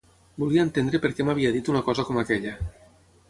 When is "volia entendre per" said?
0.43-1.11